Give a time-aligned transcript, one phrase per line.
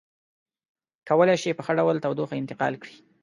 [1.07, 2.95] کولی شي په ښه ډول تودوخه انتقال کړي.